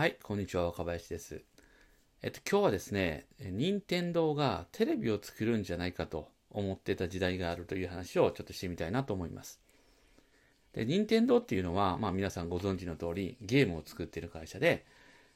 [0.00, 1.42] はい、こんにちは、若林です。
[2.22, 9.60] えっと、今日はですね、任天堂がテレビを作るんじゃないかと思ってた時代があるという話をちょっとしてみたいなと思います。
[10.72, 14.86] で、任天堂っていうのは、まあ皆さんご存知の通り、ゲームを作っている会社で、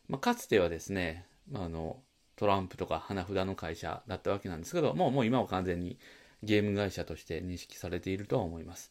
[0.08, 1.98] まあ、かつてはですね、まあ、あの、
[2.36, 5.98] トランプとか花札の会社だったわけなんですけど、もうもう今は完全に
[6.42, 8.90] ゲーム会社として認識されているとは思います。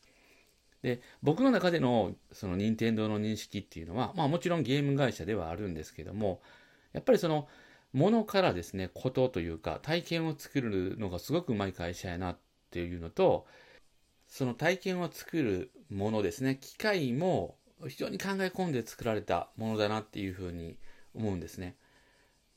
[0.84, 6.42] で、僕の中でのその任天堂の認識っていうのは、まあもちろんゲーム会社ではあるんですけども、
[6.92, 7.48] やっぱりその、
[7.94, 12.38] ものからですね、ことというか、体験を作るのがすごくうまい会社やなっ
[12.72, 13.48] ていうのと、
[14.28, 17.56] その体験を作るものですね、機械も
[17.88, 20.78] 非常に考え込んで作られたものだなっていうふうに
[21.14, 21.76] 思うんですね。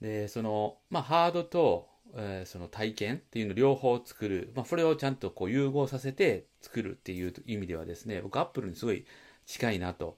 [0.01, 9.05] で、その、まあ、ハードと、えーその体験っていうの両方作る、まあ、それをちゃんとこう融合させて作るっていう意味ではですね、僕、アップルにすごい
[9.47, 10.17] 近いなと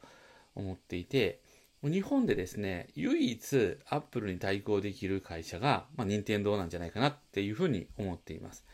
[0.55, 1.41] 思っていて、
[1.83, 8.65] 日本でですね、唯一アップルに対抗できる会社が、まあ、任天堂なんじゃないかなっていうふうに思っています。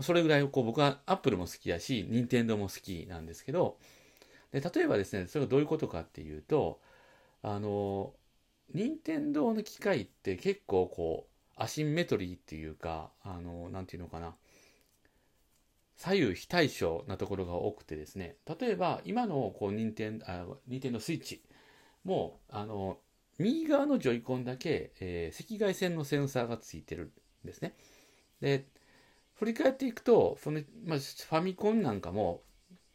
[0.00, 3.78] それぐらいこう僕はアップルも好きだし、任天堂も好きなんですけど、
[4.52, 6.80] で例えばですね、それがどういうことかっていうと、
[7.42, 8.14] あの、
[8.74, 11.27] 任天堂の機械って結構こう、
[11.58, 14.36] アシンメトリーっていうか、あの、なんていうのかな、
[15.96, 21.42] 左右非対称なところが多くてですね、例えば今のこう、任天あ任天堂スイッチ
[22.04, 22.98] も、あの、
[23.38, 27.12] 右側のジョイコンだけ、えー赤外線のセンサーがついてる
[27.44, 27.74] んですね。
[28.40, 28.66] で、
[29.34, 32.42] 振り返っていくと、そのまあ、ファミコンなんかも、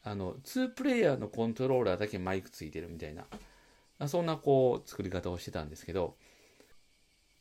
[0.04, 3.16] あの、2プレイヤーのコントローラーだけマイクついてるみたい
[4.00, 6.16] な、そんなこう、作り方をしてたんですけど、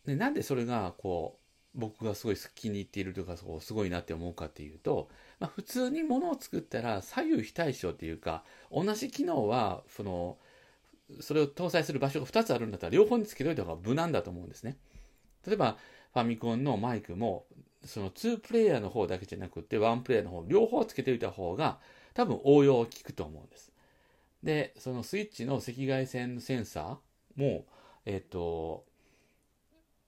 [0.07, 1.43] でなんでそれがこう
[1.75, 5.09] 僕がすごい気に入っているというかそうすごいなって思うかっていうと、
[5.41, 10.37] まあ、普通に物を作ったら左右非対称っていうか同じ機能はその
[11.21, 14.77] それを搭載する場所が2つあるんだったら両方につけといた方が無難だと思うんですね。
[15.47, 15.77] 例えば
[16.13, 17.47] ファミコンのマイクも
[17.85, 21.79] その2プレイヤーの方だけじゃなくて1プレイヤーの方両方つけておいた方が
[22.15, 23.73] 多分応用を効くと思うんです。
[24.43, 27.65] でそのスイッチの赤外線センサーも
[28.05, 28.85] えっ、と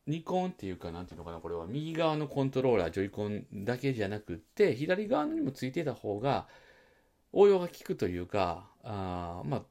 [0.06, 6.46] ニコンっていうか、なんていうのかな、これは右側のコントローラー、ジョイコンだけじゃなくって、左側にもついてた方が、
[7.32, 9.62] 応用が効くというか、あまあ、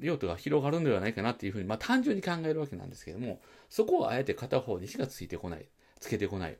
[0.00, 5.66] 用途が広がるのではないかなっていうふうに、まあ単純に考えるわけなんですけども、そこをあえて片方にしかついてこない、
[5.98, 6.56] つけてこない。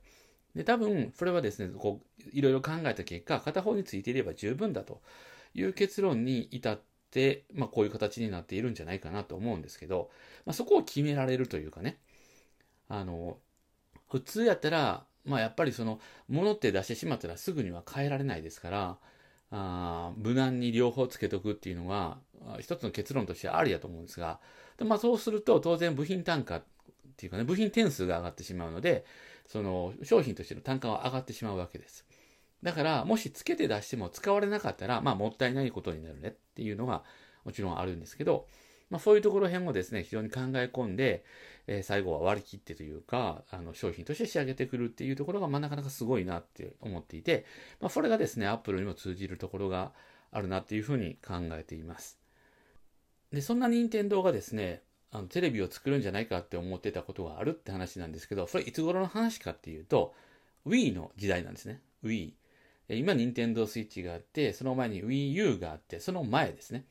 [0.54, 5.00] で、多分、それはですね、こう、いろいろ考えた結果、片方についていれば十分だと
[5.54, 10.10] いう結論に至って、まあこういう形になっているんじゃないかなと思うんですけど、
[10.46, 11.98] まあそこを決められるというかね、
[12.90, 13.38] あの、
[14.10, 18.98] 普通やったら、まあやっぱりその、物って出してしまったらすぐには変えられないですから、
[19.52, 24.40] あ無難に両方つけとくっていうのが、あ一つの結論としてありやと思うんですが、
[24.76, 26.64] でまあそうすると当然部品単価っ
[27.16, 29.04] ていうかね、部品点数が上がってしまうので、
[29.46, 32.04] その商品としての単価は上がってしまうわけです。
[32.62, 37.04] だから、もしつけて出しても使われなかったら、まあもったいないことになるねっていうのが
[37.44, 38.46] もちろんあるんですけど、
[38.90, 41.24] まあそういうところ辺をですね、非常に考え込んで、
[41.66, 47.46] えー最後は割り切ってというか、あの商品として仕上げてくるっていうところが、まあ、なかなかすごいなって思っていて、
[47.80, 49.92] まあ、それがですね、アップルにも通じるところが
[50.32, 52.18] あるなっていうふうに考えています。
[53.32, 60.14] で、そんな任天堂がですね、あのテレビを作るんじゃないかって思ってたことがあるって話なんですけど、それいつ頃の話かっていうと、
[60.66, 61.80] Wii の時代なんですね。
[62.04, 62.32] Wii。
[62.88, 66.84] え今、任天堂スイッチがあって、その前に Wii U があって、その前ですね。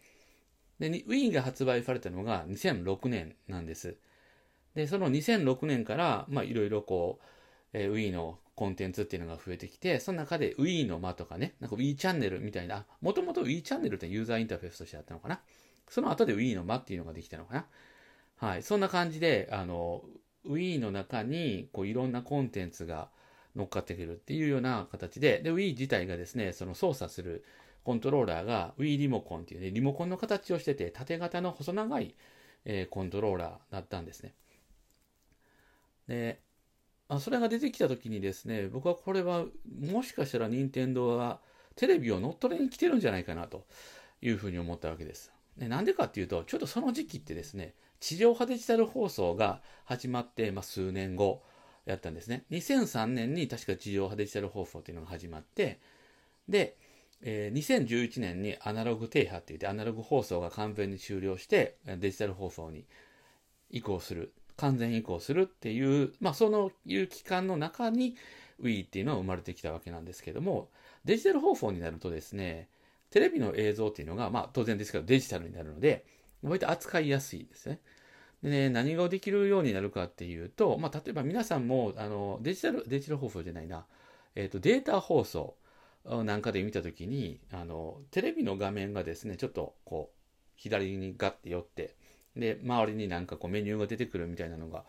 [0.79, 3.97] で、Wii が発売されたのが2006年なんです。
[4.75, 7.25] で、その2006年から、まあ、いろいろこう、
[7.73, 15.39] えー Wii のコンテンツっていうのが増えてきて、その中で Wii の間とかね、なんか Wii チャンネルみたいな、もともと Wii チャンネルってユーザーインターフェースとしてあったのかな。
[15.87, 17.65] その後で Wii の間っていうのができたのかな。
[18.35, 18.63] はい。
[18.63, 20.03] そんな感じで、あの、
[20.45, 23.09] Wii の中に、こう、いろんなコンテンツが
[23.55, 27.43] 乗っかってくるっていうような形で、で、Wii 自体がですね、その操作する
[27.83, 32.15] コントローラーが Wii リモコンっていうね、リモコンの形をしてて、縦型の細長い、
[32.65, 34.33] えーコントローラーだったんですね。
[36.07, 36.41] で、
[37.07, 39.45] あそれが出てきた時にですね、僕はこれは
[39.81, 41.39] もしかしたら任天堂は
[41.75, 43.65] テレビを乗っ取りに来てるんじゃないかなと
[44.21, 45.31] いうふうに思ったわけです。
[45.57, 51.41] でなんでかっていうと、ちょっとその時期ってですね、地上波デジタル放送が始まって、まあ、数年後
[51.85, 52.45] やったんですね。
[52.51, 55.79] 2003年に確か地上波デジタル放送っていうのが始まって、
[56.47, 56.77] で、
[57.21, 62.85] えー2011年にアナログ停波って言ってアナログ放送が完全に終了してデジタル放送に
[63.69, 64.33] 移行する。
[64.57, 68.17] 完全移行するっていうまあそのいう期間の中に
[68.61, 70.67] Wii っていうのは生まれてきたわけなんですけども
[71.05, 72.67] デジタル放送になるとですね
[73.09, 76.03] テレビの映像っていうのがまあ当然ですけどデジタルになるので
[76.43, 77.79] 割と扱いやすいですね。
[78.43, 83.85] でね、何ができるようになるかっていうと、まあ、例えば皆さんも、あの、デジタル、デジタル放送じゃないな、
[84.35, 85.55] えっ、ー、と、データ放送。
[86.05, 90.19] なんかで見たときに、あの、テレビの画面がですね、ちょっとこう、
[90.55, 91.95] 左にガッて寄って、
[92.35, 94.85] で、周りになんかこうメニューが出てくるみたいなのが、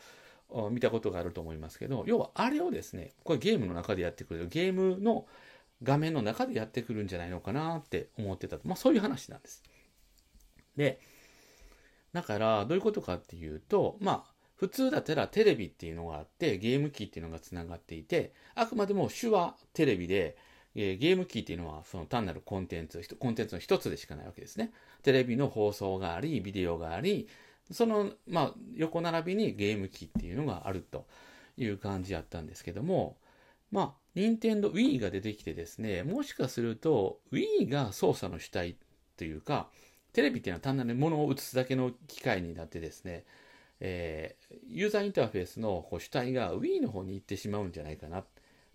[0.71, 5.27] 見たことがあると思いますけど、要はあれをですね、これゲームの中でやってくる、ゲームの
[5.83, 8.59] 画面の中でやってくるんじゃないのかなって思ってた。
[8.65, 9.63] まあそういう話なんです。
[10.77, 11.01] で、
[12.13, 20.37] だからどういうことかっていうと、まあ普通だったらテレビっていうのがあって、ゲーム機っていうのがつながっていて、あくまでも手話テレビで、
[20.75, 24.73] えー、ゲーム機っていうのはその単なるコンテンツ、コンテンツの一つでしかないわけですね。
[25.03, 27.29] テレビの放送があり、ビデオがあり、
[27.71, 31.07] その、まあ、横並びにゲーム機っていうのがあると
[31.57, 33.17] いう感じやったんですけども、
[33.71, 38.77] まあ、任天堂 Wii が出てきてですね、もしかすると Wii が操作の主体
[39.17, 39.69] というか、
[40.13, 43.25] テレビっていうのは単なるものを映すだけの機械になってですね、
[43.79, 48.25] えー、ユーザーインターフェースのこう主体が Wii の方に行ってしまうんじゃないかなっ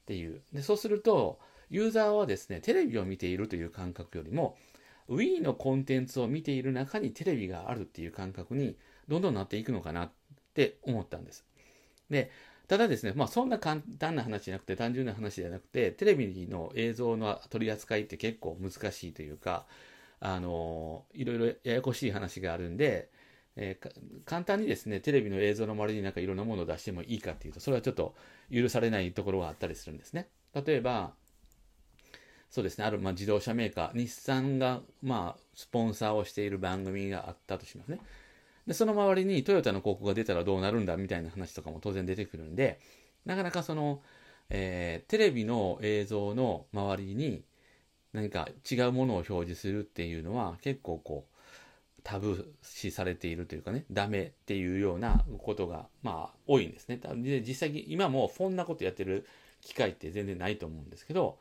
[0.06, 0.42] ていう。
[0.54, 1.40] でそうすると、
[1.70, 4.58] ユーザーはですね、テレビを見ているという感覚よりも、
[5.10, 8.76] Wii のコンテンツを見ている中にテレビがあるっていう感覚に
[9.08, 10.12] どんどんなっていくのかなっ
[10.54, 11.46] て思ったんです。
[12.10, 12.32] で、
[12.68, 19.68] ただですね、まあそんな簡単な話じゃなくて単純な話じゃなくて、テレビの映像の取り扱いって結構難しいというか、
[20.20, 23.10] あの、いろいろややこしい話があるんで、
[23.58, 28.16] えー、簡単にですね、テレビの映像の周りになんかいろんなものを出してもいいかっていうと、それはちょっと
[28.52, 30.28] 許されないところがあったりするんですね。
[30.54, 31.14] 例えば、
[32.56, 38.00] そうですね、ある、まあ、自動車メーカー、日産が、まあ、スポンサーをしている番組があったとしますね。
[38.66, 42.80] で、その周りにトヨタの広告が出たらどうなるんだみたいな話とかも当然出てくるんで、
[43.26, 44.02] なかなかその、
[44.50, 47.44] えー、テレビの映像の周りに
[48.14, 57.02] 何か違うものを表示するっていうのは結構こう、タブー視されているというかね、ダメっていうようなことが、まあ、多いんですね。
[57.16, 59.28] で、実際今もそんなことやってる
[59.60, 61.38] 機会って全然ないと思うんですけど、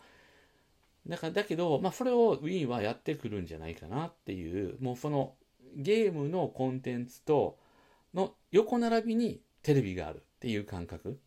[1.06, 5.34] だから、だけど、まあ、それを Wii はやってくるんじゃないかなっていう、もうその
[5.76, 7.58] ゲームのコンテンツと
[8.14, 11.18] の横並びにテレビがあるっていう感覚。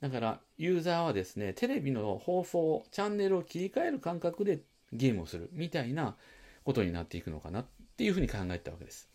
[0.00, 4.60] だから、ユーザーはですね、テレビの放送、チャンネルを切り替える感覚で
[4.92, 6.16] ゲームをするみたいな
[6.64, 9.08] ことになっていくのかなっていうふうに考えたわけです。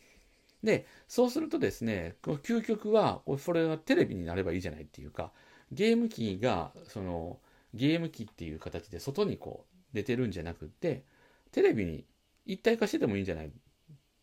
[0.64, 5.32] で、そうするとですね、究極は、それはテレビになればいいじゃないっていうか、
[5.72, 7.40] ゲーム機が、その、
[7.74, 11.04] ゲーム機っていう形で外にこう出てるんじゃなくて、
[11.52, 12.06] テレビに
[12.46, 13.52] 一体化しててもいいんじゃない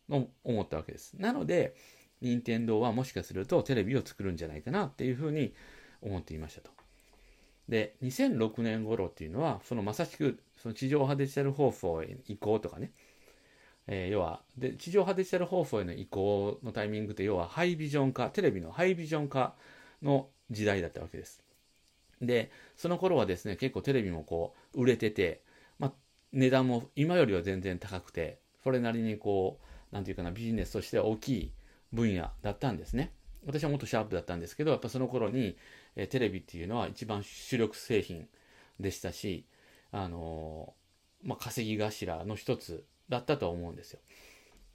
[0.09, 1.13] の思ったわけです。
[1.17, 1.75] なので、
[2.21, 5.53] 任天堂はもしかするとテレビを作るんじゃないかなっていうふうに
[6.01, 6.71] 思っていましたと。
[7.69, 12.91] で、2006年頃っていうのは、そのまさしくその地上波デジタル放送へ移行とかね、
[13.87, 19.55] えー、要はで、地上波デジタル放送への移行のタイミングって、要はハイビジョン化、テレビのハイビジョン化
[20.01, 21.43] の時代だったわけです。
[22.21, 25.41] で、その頃はですね、結構テレビもこう、売れてて、
[25.77, 25.93] まあ、
[26.33, 29.59] 値段も今よりは全然高くて、それなりにこ
[29.91, 31.53] う、なんていうかな、ビジネスとしては大きい
[31.93, 33.13] 分野だったんですね。
[33.45, 35.57] 私はもっとシャープだったんですけど、やっぱその頃に、
[35.95, 38.27] えテレビっていうのは一番主力製品
[38.79, 39.45] でしたし、
[39.91, 43.99] あのー、まあ、稼ぎ頭の一つだったとは思うんですよ。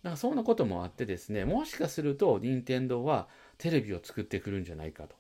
[0.03, 5.17] だからそんなこともあってですね、もしかすると任天堂はテレビを作ってくるんじゃないかと。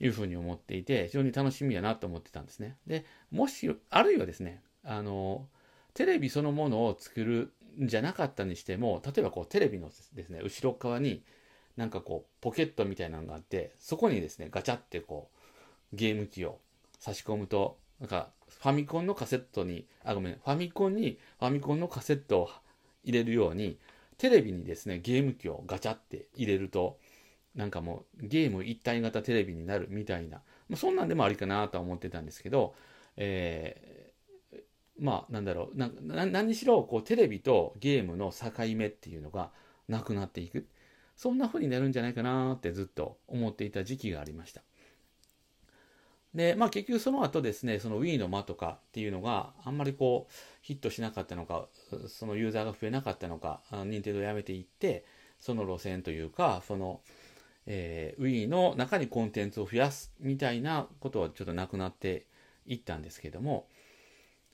[0.00, 2.76] いうふうに思っていて、非常に楽しみやなと思ってたんですね。
[2.86, 5.48] で、もし、あるいはですね、あの、
[5.94, 11.24] テレビそのものを作るんじゃなかったにしても、例えばこうテレビのですね、後ろ側に
[11.76, 15.30] なんかこうポケットみたいなのがあって、そこにですね、ガチャってこ
[15.92, 16.60] うゲーム機を
[16.98, 22.50] 差し込むと、なんかファミコンのカセットに、あ、ごめん、ファミコンにファミコンのカセットを
[23.04, 23.78] 入れるように、
[24.18, 26.98] テレビにですね、ゲーム機をガチャって入れると、
[27.58, 30.38] なんかもうゲーム一体型テレビになるみたいな、
[30.68, 32.76] まあ、そんなんでもありかなとは思ってたんですけど、
[33.16, 34.58] えー、
[35.00, 35.76] まあなんだろう。
[35.76, 35.90] な
[36.24, 39.50] 何にしろこうテレビとゲームの境目っていうのが
[39.88, 40.68] なくなっていく。
[41.16, 44.62] そんな風になるんじゃないかなってずっと思っていた時期がありました。
[46.32, 51.66] でまあ結局その後ですねその Wii の間とかっていうのがあんまりこうヒットしなかったのか
[52.06, 55.04] そのユーザーが増えなかったのか任天堂やめていって
[55.40, 57.00] その路線というかその
[57.70, 62.24] えー、Wii の中にコンテンツを増やすみたいなことはちょっとなくなって
[62.66, 63.68] いったんですけども、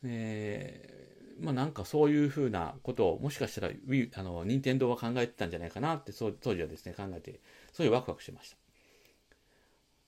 [0.02, 7.38] えー、まあなんかそういうふうなことをもしかしたら Wii、あの、任天堂は考えてたんじゃないかなって、当時はですね、考えて、
[7.73, 8.56] そういうワクワクしました。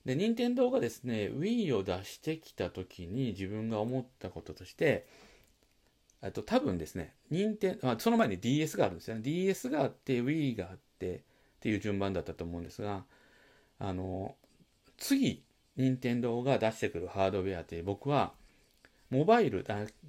[0.05, 5.07] で、任天堂がですね、Wii を出してきた時に自分が思ったこととして、
[6.23, 9.23] あと多分ですね、任天、まあ、その前に DS があるんですよね。
[9.23, 11.23] DS があって、Wii があって、
[11.67, 13.03] っていう順番だったと思うんですが、
[13.81, 14.37] あの、
[14.99, 15.43] 次、
[15.77, 18.35] 任天堂が出してくるハードウェアって僕は、
[19.11, 19.65] モバイル、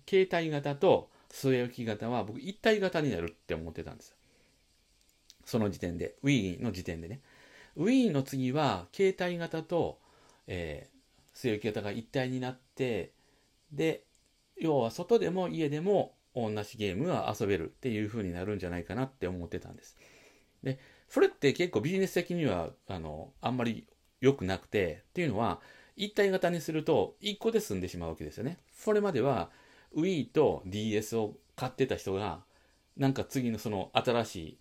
[0.07, 4.17] 携帯型と据え置き型は僕一体型になるって思ってたんですよ。
[5.45, 7.21] その時点で、Wii の時点でね。
[7.75, 9.97] Wii の次は、携帯型と、
[10.45, 13.13] えー、据え置き型が一体になって、
[13.71, 14.03] で、
[14.59, 19.97] 要は外でも家でも同じゲームが遊べるっていう風になるんじゃないかなって思ってたんです。
[20.61, 23.87] で、それって結構ビジネス的には、あの、あんまり
[24.21, 25.61] 良くなくて、っていうのは、
[25.95, 28.59] 一体型にすると1個で済んでしまうわけですよね。
[28.71, 29.49] それまでは
[29.95, 32.43] Wii と DS を買ってた人が、
[32.95, 34.57] なんか次のその新しい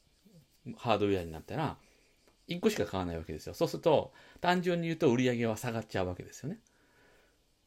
[0.77, 1.77] ハードウェアになったら、
[2.49, 3.55] 1個しか買わないわけですよ。
[3.55, 6.59] そうすると、単純に言うと売り上げは下がっちゃうわけですよね。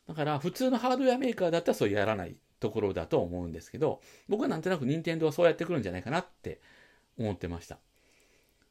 [0.08, 6.60] だから、普通のハードウェアメーカーだったらそうやらないところだと思うんですけど、僕はなんとなく任天堂はそうやってくるんじゃないかなって
[7.18, 7.78] 思ってました。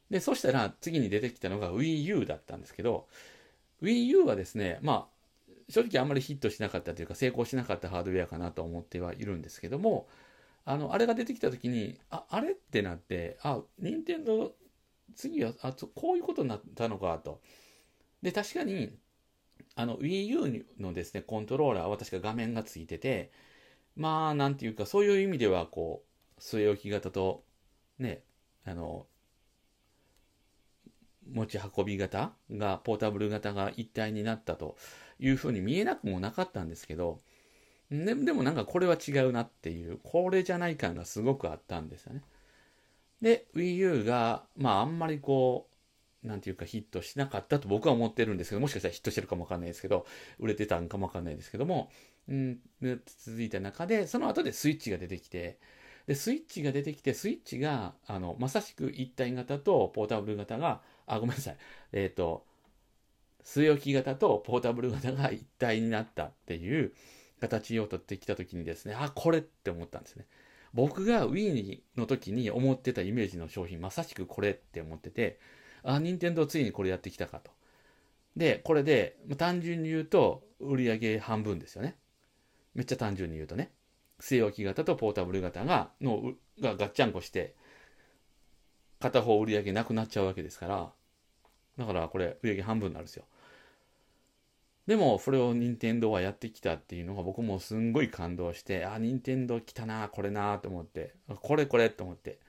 [0.09, 3.07] で、そしたら次に出てきたのが Wii U だったんですけど、
[3.81, 10.07] Wii U はですね、まあ、正直あんまりヒットしなかったというか成功しなかったハードウェアかなと思ってはいるんですけども、
[10.65, 14.53] あの、あれが出てきた時に、あ、あれってなって、あ、任天堂
[15.15, 17.41] 次は、あ、こういうことになったのかと。
[18.21, 18.97] で、確かに、
[19.75, 23.31] あの、Wii U のですね、コントローラーは確か画面がついてて、
[23.95, 26.03] まあ、なんていうか、そういう意味では、こ
[26.37, 27.43] う、据え置き型と、
[27.99, 28.23] ね、
[28.65, 29.07] あの、
[31.27, 34.77] 持ち運び型が、ポータブル型が一体になったと
[35.19, 37.19] いうふうに見えなくもなかったんですけど、
[37.91, 42.21] ででもなんかこれは違うなっていう、これじゃない感がすごくあったんですよね。
[43.21, 45.67] で、Wii U が、まああんまりこ
[46.23, 50.05] う、なんていうかヒットしなかったと僕は思ってるんですけど、もしかしたらヒットしてるかもわかんないですけど、
[50.37, 51.89] 売れてたんかもわかんないですけども、
[52.27, 55.57] うん、続いた中で、その後でスイッチが出てきて、
[56.07, 61.57] で、スイッチが出てきて、スイッチが、あの、まさしく一体型とポータブル型が、あ、ごめんなさい。
[61.91, 62.45] えっ、ー、と、
[63.43, 66.93] 据え置き型とポータブル型が一体になったっていう
[67.39, 70.25] 形を取ってきたときにですね、あ、これって思ったんですね。
[70.73, 75.39] 僕が Wii の時に思ってたイメージの商品、まさしくこれって思ってて、
[75.83, 77.51] あ、任天堂ついにこれやってきたかと。
[78.35, 81.95] で、これで、単純に言うと、売り上げ半分ですよね。
[82.75, 83.71] めっちゃ単純に言うとね。
[84.19, 87.55] 据え置き型とポータブル型が、の、がガッチャンコして、
[88.99, 90.91] 片方売り上げなくなっちゃうわけですから、
[91.79, 93.25] だからこれ売り上げ半分になるんですよ。
[94.85, 102.39] でも、それを任天堂はやってきたっていうのが僕もすんごい感動して、あ、任天堂来たな、これなと思って、これこれと思って。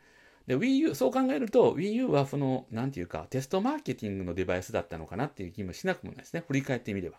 [0.47, 6.43] で、Wii U、そう考えると、Wii U はその、なんていうか、テストマーケティングのデバイスだったのかなっていう気もしなくもないですね。
[6.47, 7.19] 振り返ってみれば。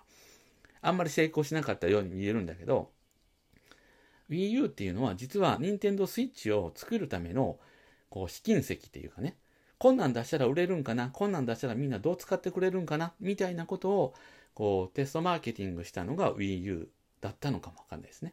[0.82, 2.90] あんまり成功しなかったように見えるんだけど、
[4.32, 7.60] Wii U っていうのは実は任天堂 Switch を作るための
[8.10, 9.36] こう試金石っていうかね、
[9.82, 14.14] こんなん出したら売れるんかな、こんなん出したらみんなどう使ってくれるんかな、みたいなことを
[14.54, 18.32] こうテストマーケティングしたのが Wii U だったのかもわかんないですね。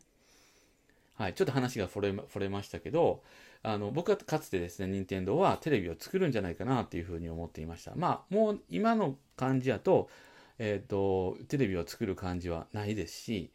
[1.15, 3.23] はい、ちょっと話がそれそれましたけど、
[3.63, 7.95] あの僕はかつてですね、任天堂はテレビを作るんじゃないかなっていうふうに思っていました。
[7.97, 10.11] まあ、もう今の感じやと、
[10.59, 13.51] えっ、ー、と、テレビを作る感じはないですし、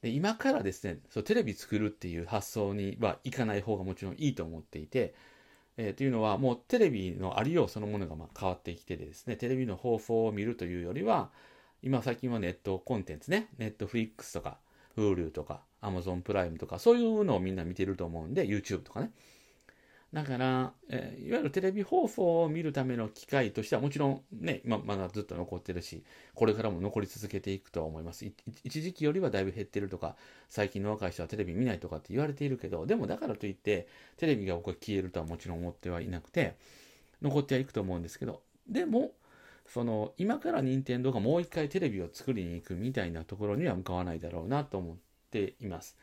[0.00, 5.16] で今からですねそう、テレビ作るっていう発想にはいかない方がもちろんいいと思っていて、
[5.76, 11.30] えー、というのはもうテレビのありようそのものがま変わってきてですね、テレビの方法を見るというよりは、
[11.82, 14.58] 今最近はネットコンテンツね、ネットフリックスとか、
[14.96, 19.10] Hulu とか、Amazon プライムとか、そういうのをみんな見てると思うんで、YouTube とかね。
[20.12, 26.04] だから、えー、いわゆるテレビ放送を見るための機会としてはもちろんね、ままだずっと残ってるし、
[26.34, 28.26] これからも残り続けていくとは思います。
[28.62, 30.16] 一時期よりはだいぶ減ってるとか、
[30.50, 33.88] 最近の若い人はテレビ見ないとかって言われているけど、でもだからといって、
[34.18, 36.56] テレビが僕は消えるとはもちろん思ってはいなくて、
[37.22, 39.12] 残ってはいくと思うんですけど、でも、
[39.66, 44.96] その、今から任天堂がもう一回テレビを作りに行くみたいなところには向かわないだろうなと思っ
[45.30, 45.96] ています。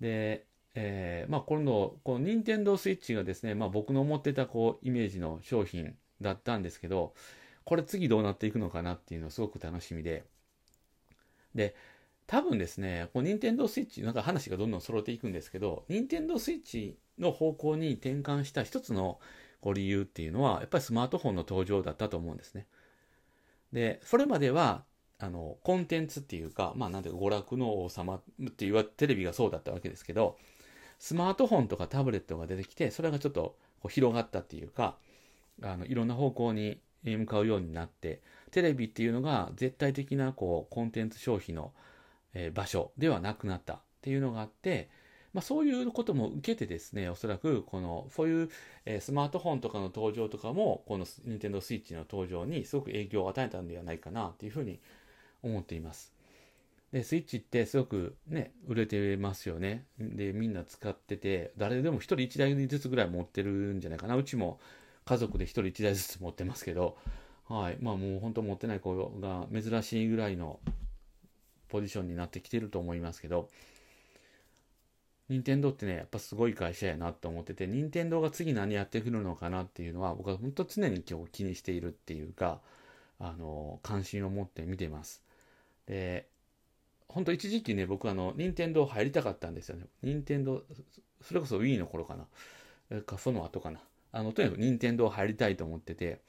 [0.00, 0.45] で、
[0.78, 7.14] えー、まあ、今度、この任天堂スイッチがですね、まあ、僕の思ってたこうイメージの商品だったんですけど、
[7.64, 10.24] これ次どうなっていくのかなっていうのすごく楽しみで、
[11.54, 11.74] で、
[12.26, 19.18] 多分ですね、こう任天堂スイッチ、なんか話がどんどん揃っていくんですけど、任天堂スイッチの方向に転換した一つの
[19.62, 22.66] こう理由っていうのは、やっぱりスマートフォンの登場だったと思うんですね。
[23.72, 24.84] で、それまでは、
[25.18, 30.36] あの、コンテンツっていうか、まあなんていうか、娯楽の王様っていうテレビがそうだったわけですけど、
[30.98, 34.96] スマートフォンとかタブレットが出てきて、それがちょっとこう広がったっていうか、
[35.62, 41.72] あのいろんな方向に向かうようになって、テレビっていうのが絶対的なこうコンテンツ消費の、
[42.34, 44.90] え場所ではなくなったっていうのがあって、
[45.36, 48.48] まあ、そういうことも受けてですね、おそらくこの、そういう、
[48.86, 54.80] え、スマートフォンとかの登場とかも、この Nintendo Switch の登場にすごく影響を与えたんではないかなというふうに
[55.42, 56.15] 思っています。
[56.96, 59.84] で、スイッチってすごくね、売れてますよね。
[59.98, 64.16] で、みんな使ってて、誰でも一人一台ずつぐらい持ってるんじゃないかな。
[64.16, 64.58] うちも
[65.04, 66.96] 家族で一人一台ずつ持ってますけど、
[67.48, 67.76] はい。
[67.82, 70.58] まあもう本当持ってない子が珍しいぐらいの
[71.68, 73.50] ポジションになってきてると思いますけど、
[75.28, 82.62] 任天堂ってね、やっぱすごい会社やなと思ってて、任天堂が次何やってくるのかなっていうのは、僕は本当常に今日気にしているっていうか、
[83.18, 85.22] あの、関心を持って見てます。
[85.86, 86.26] で、
[87.08, 89.86] 本当一時期ね、僕あの、任天堂入りたかったんですよね。
[90.02, 90.62] 任天堂、
[91.22, 93.02] それこそ Wii の頃かな。
[93.02, 93.80] か、その後かな。
[94.12, 96.20] あの、とにかく任天堂入りたいと思ってて、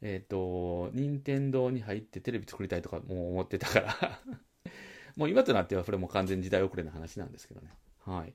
[0.00, 4.20] えっ、ー、と、任天堂に入ってテレビ作りたいとかもう思ってたから
[5.16, 7.70] もう今となってはそれも完全時代遅れの話なんですけどね。
[8.04, 8.34] はい。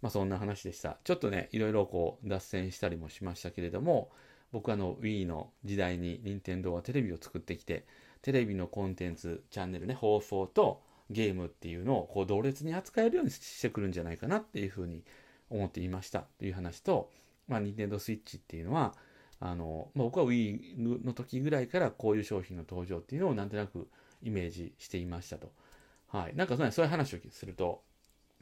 [0.00, 0.98] まあそんな話でした。
[1.04, 4.10] ちょっとね、いろいろこう脱線したりもしましたけれども、
[4.52, 7.84] 僕はの Wii の時代に任天堂はテレビを作ってきて、
[8.22, 15.02] テレビのコンテンツ、チャンネルね、放送とゲームっていうのをこう同列に扱えるようにしてくるんじゃないかなっていうふうに
[15.50, 17.10] 思っていましたという話と、
[17.48, 18.94] まあ、Nintendo Switch っていうのは、
[19.40, 23.88] あの、まあ、僕は Wii の時ぐらいからこういう商品の登場っていうのをなんとなく
[24.22, 25.50] イメージしていましたと。
[26.08, 26.36] はい。
[26.36, 27.82] なんかそういう話をすると、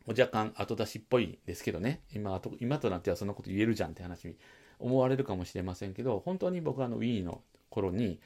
[0.06, 4.36] 若干後出しっぽいですけどね、今今となってはそんなこと言えるじゃんって話に
[4.78, 8.20] 思われるかもしれませんけど、本当に僕はあの Wii の頃に、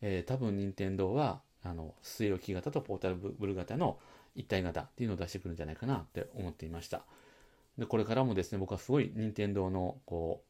[0.00, 3.98] えー、多分任天堂はあの据え置き型とポータルブル型の
[4.34, 7.02] 一体型っていうのを出してくるんじゃないかなって思っていました。
[7.78, 10.42] で、これからもですね、僕はすごい任天堂のこ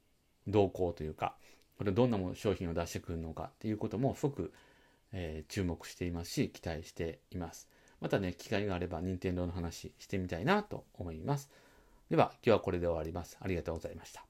[0.46, 1.36] う動向というか、
[1.78, 4.52] これどんなも商品を出してくるのかっていうこともすごく、
[5.12, 7.68] えー、注目していますし、期待しています。
[8.00, 11.50] またね、機会があれば任天堂の話してみたいなと思います。
[12.10, 13.36] では、今日はこれで終わります。
[13.40, 14.25] ありがとうございました。